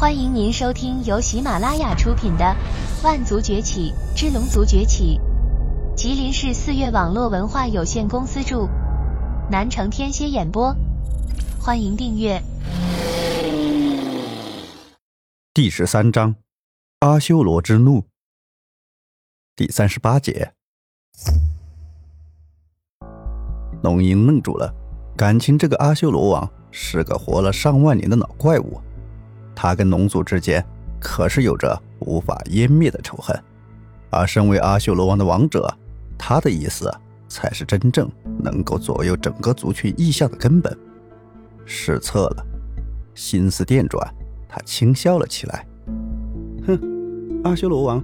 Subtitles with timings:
[0.00, 2.56] 欢迎您收听由喜马拉雅出品的
[3.04, 5.20] 《万族崛起之龙族崛起》，
[5.94, 8.66] 吉林市四月网络文化有限公司著，
[9.50, 10.74] 南城天蝎演播。
[11.60, 12.42] 欢迎订阅。
[15.52, 16.34] 第十三章：
[17.00, 18.06] 阿修罗之怒。
[19.54, 20.54] 第三十八节。
[23.82, 24.74] 龙吟愣住了，
[25.14, 28.80] 感情这个阿修罗王是个活了上万年的老怪物。
[29.62, 30.64] 他跟龙族之间
[30.98, 33.38] 可是有着无法湮灭的仇恨，
[34.08, 35.70] 而身为阿修罗王的王者，
[36.16, 36.90] 他的意思
[37.28, 38.10] 才是真正
[38.42, 40.74] 能够左右整个族群意向的根本。
[41.66, 42.46] 失策了，
[43.14, 44.02] 心思电转，
[44.48, 45.66] 他轻笑了起来
[46.66, 46.80] ：“哼，
[47.44, 48.02] 阿修罗王，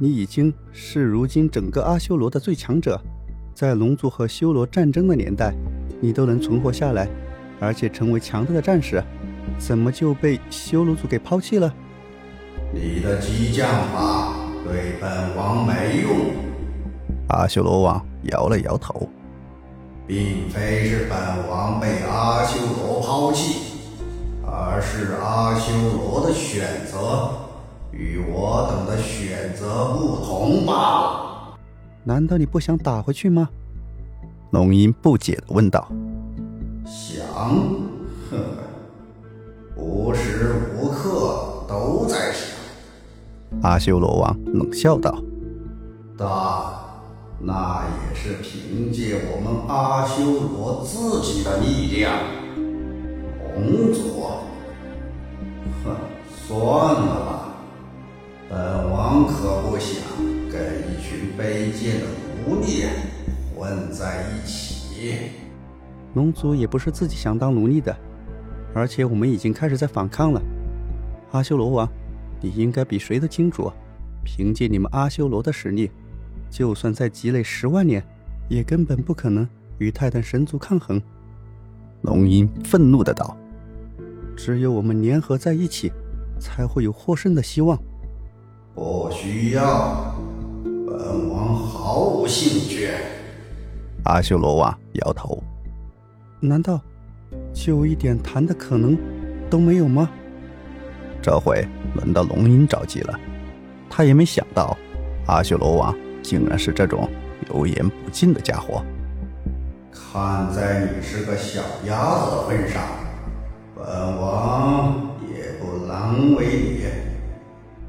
[0.00, 3.00] 你已经是如今整个阿修罗的最强者，
[3.54, 5.54] 在龙族和修罗战争的年代，
[6.00, 7.08] 你都能存活下来，
[7.60, 9.00] 而且成为强大的战士。”
[9.58, 11.72] 怎么就被修罗族给抛弃了？
[12.72, 16.32] 你的激将法对本王没用。
[17.28, 19.08] 阿修罗王摇了摇头，
[20.06, 23.78] 并非是本王被阿修罗抛弃，
[24.44, 27.30] 而是阿修罗的选择
[27.92, 31.58] 与我等的选择不同罢了。
[32.04, 33.48] 难道你不想打回去吗？
[34.50, 35.88] 龙吟不解地问道。
[36.84, 37.26] 想，
[38.30, 38.65] 呵呵。
[39.86, 45.16] 无时无刻都在想，阿修罗王冷笑道
[46.18, 46.28] ：“但
[47.38, 52.12] 那也是凭借我们阿修罗自己的力量。
[53.54, 54.24] 龙族，
[55.84, 55.94] 哼，
[56.34, 57.54] 算了吧，
[58.50, 60.02] 本王可不想
[60.50, 62.06] 跟一群卑贱的
[62.44, 62.86] 奴隶
[63.54, 65.30] 混在一起。
[66.14, 67.96] 龙族也不是自己想当奴隶的。”
[68.76, 70.42] 而且我们已经开始在反抗了，
[71.30, 71.88] 阿修罗王，
[72.42, 73.72] 你应该比谁都清楚，
[74.22, 75.90] 凭借你们阿修罗的实力，
[76.50, 78.04] 就算再积累十万年，
[78.50, 79.48] 也根本不可能
[79.78, 81.00] 与泰坦神族抗衡。
[82.02, 83.34] 龙吟愤怒的道
[84.36, 85.90] ：“只有我们联合在一起，
[86.38, 87.80] 才会有获胜的希望。”
[88.76, 90.14] 不需要，
[90.86, 92.90] 本王毫无兴趣。
[94.04, 95.42] 阿修罗王摇头
[96.40, 96.78] ：“难道？”
[97.56, 98.96] 就一点谈的可能
[99.48, 100.10] 都没有吗？
[101.22, 103.18] 这回轮到龙吟着急了，
[103.88, 104.76] 他也没想到
[105.26, 107.08] 阿修罗王竟然是这种
[107.48, 108.84] 油盐不进的家伙。
[109.90, 112.82] 看在你是个小鸭子的份上，
[113.74, 113.84] 本
[114.20, 116.84] 王也不难为你。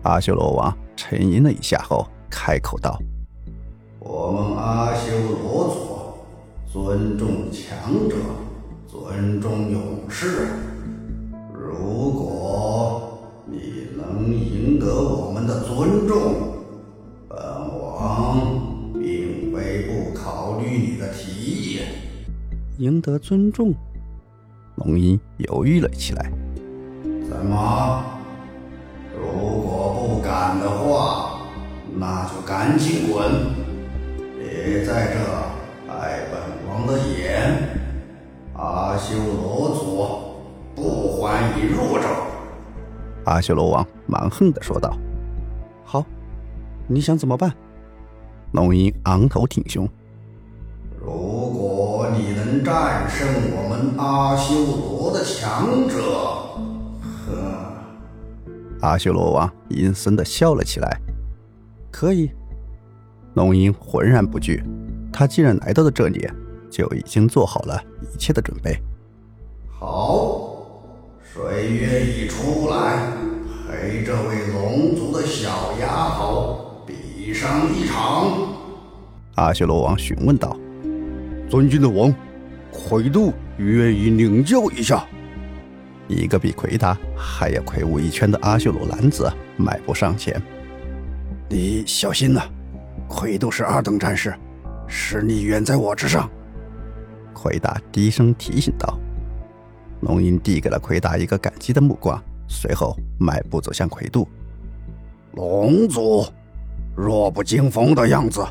[0.03, 2.97] 阿修罗王沉吟了一下后开口道
[3.99, 5.11] ：“我们阿修
[5.43, 8.15] 罗族尊重强者。”
[8.89, 10.47] 尊重勇士。
[11.53, 16.35] 如果你能赢得我们的尊重，
[17.27, 21.79] 本王并非不考虑你的提议。
[22.77, 23.73] 赢得尊重，
[24.75, 26.31] 龙吟犹豫了起来。
[27.29, 28.03] 怎么？
[29.19, 31.41] 如果不敢的话，
[31.97, 33.66] 那就赶紧滚！
[43.27, 44.97] 阿修罗王蛮横的说道
[45.83, 46.03] ：“好，
[46.87, 47.53] 你想怎么办？”
[48.53, 49.87] 龙吟昂头挺胸
[50.99, 56.01] ：“如果你能战胜我们阿修罗的强者，
[57.27, 57.73] 呵。”
[58.81, 60.97] 阿修罗王阴森的笑了起来
[61.91, 62.31] ：“可以。”
[63.35, 64.63] 龙吟浑然不惧，
[65.11, 66.27] 他既然来到了这里。
[66.69, 68.77] 就已经做好了一切的准备。
[69.69, 70.51] 好，
[71.23, 73.07] 谁愿意出来
[73.69, 78.31] 陪这位龙族的小丫头比上一场？
[79.35, 80.57] 阿修罗王询问道。
[81.49, 82.13] 尊敬的王，
[82.71, 85.05] 奎度愿意领教一下。
[86.07, 90.41] 一个比奎达还要魁梧一圈的阿修罗男子迈步上前。
[91.49, 92.41] 你小心呐，
[93.09, 94.33] 奎度是二等战士，
[94.87, 96.29] 实力远在我之上。
[97.33, 98.97] 奎达低声提醒道
[99.99, 104.27] ：“龙吟递给了奎达一个感激的目光，随后迈步走向奎度。
[105.33, 106.25] 龙族
[106.95, 108.43] 弱不禁风的样子，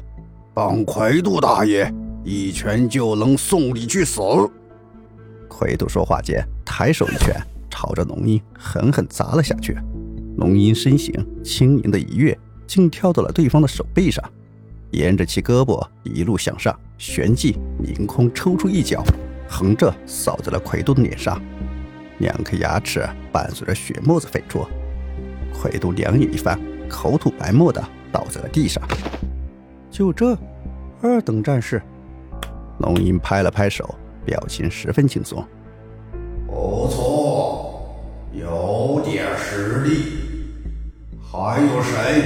[0.55, 4.21] 帮奎度大爷一拳就能送你去死。”
[5.49, 7.35] 奎度说话间，抬手一拳
[7.71, 9.77] 朝着龙鹰狠狠砸了下去。
[10.37, 14.23] 龙鹰身形轻盈的一跃，竟跳到了对方的手背上。
[14.91, 19.03] 沿着其胳膊一路向上，旋即凌空抽出一脚，
[19.49, 21.41] 横着扫在了奎度的脸上。
[22.19, 24.67] 两颗牙齿伴随着血沫子飞出，
[25.53, 26.59] 奎度两眼一翻，
[26.89, 28.83] 口吐白沫的倒在了地上。
[29.91, 30.37] 就这，
[31.03, 31.83] 二等战士。
[32.79, 35.43] 龙吟拍了拍手，表情十分轻松。
[36.47, 37.97] 不错，
[38.33, 40.19] 有点实力。
[41.23, 42.25] 还有谁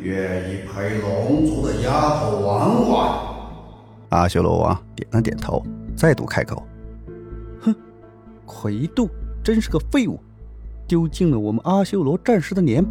[0.00, 3.18] 愿意陪龙族的丫头玩玩？
[4.10, 5.62] 阿修罗王点了点头，
[5.96, 6.62] 再度开口
[7.62, 7.74] ：“哼，
[8.44, 9.08] 奎度
[9.42, 10.20] 真是个废物，
[10.86, 12.84] 丢尽了我们阿修罗战士的脸。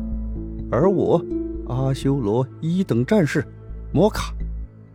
[0.71, 1.23] 而我，
[1.67, 3.45] 阿修罗一等战士
[3.91, 4.33] 摩卡，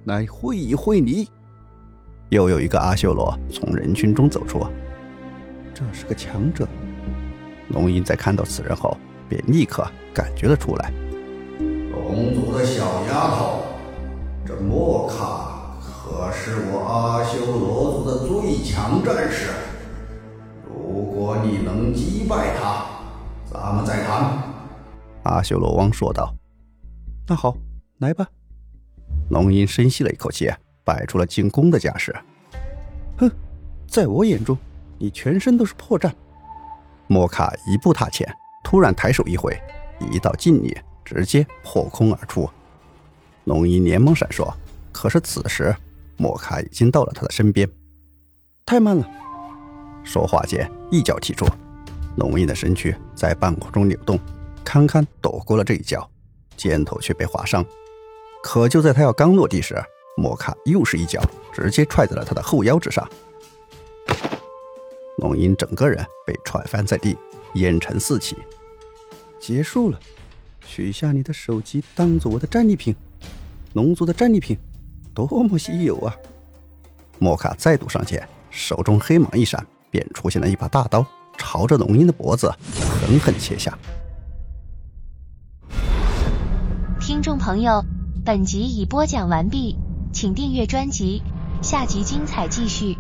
[0.05, 1.29] 来会一会你。”
[2.31, 4.59] 又有一个阿修罗从人群中走出，
[5.73, 6.67] 这是个强者。
[7.69, 8.97] 龙吟在看到此人后，
[9.29, 10.93] 便立刻感觉了出来。
[11.93, 13.63] 龙族的小丫头，
[14.45, 19.51] 这莫卡可是我阿修罗族的最强战士。
[22.35, 22.87] 如果你能击败他，
[23.45, 24.43] 咱们再谈。
[25.23, 26.35] 阿修罗王说道。
[27.29, 27.57] 那好，
[27.99, 28.27] 来吧。
[29.31, 30.53] 龙吟深吸了一口气。
[30.87, 32.15] 摆出了进攻的架势。
[33.17, 33.31] 哼，
[33.89, 34.55] 在我眼中，
[34.99, 36.13] 你全身都是破绽。
[37.07, 38.31] 莫卡一步踏前，
[38.63, 39.59] 突然抬手一挥，
[40.13, 42.47] 一道劲力直接破空而出。
[43.45, 44.53] 龙吟连忙闪烁，
[44.93, 45.75] 可是此时
[46.19, 47.67] 莫卡已经到了他的身边。
[48.67, 49.09] 太慢了！
[50.05, 51.47] 说话间，一脚踢出，
[52.17, 54.19] 龙吟的身躯在半空中扭动，
[54.65, 56.09] 堪堪躲过了这一脚，
[56.57, 57.65] 肩头却被划伤。
[58.43, 59.83] 可就在他要刚落地时，
[60.17, 61.21] 莫卡又是一脚，
[61.53, 63.09] 直接踹在了他的后腰之上。
[65.19, 67.17] 龙吟整个人被踹翻在地，
[67.55, 68.37] 烟尘四起。
[69.41, 69.99] 结束了，
[70.67, 72.95] 取下你的手机当做我的战利品。
[73.75, 74.57] 龙族的战利品，
[75.13, 76.15] 多么稀有啊！
[77.19, 81.05] 莫卡再度上前，手中黑芒一闪，便出现了一把大刀，
[81.37, 83.77] 朝着龙吟的脖子狠狠切下。
[87.01, 87.85] 听众朋友，
[88.25, 89.77] 本集已播讲完毕。
[90.13, 91.23] 请订阅专辑，
[91.61, 92.97] 下集精彩继续。